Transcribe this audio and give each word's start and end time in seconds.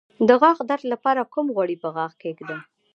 د 0.27 0.29
غاښ 0.41 0.57
درد 0.69 0.85
لپاره 0.93 1.21
کوم 1.33 1.47
غوړي 1.55 1.75
په 1.83 1.89
غاښ 1.95 2.13
کیږدم؟ 2.21 2.59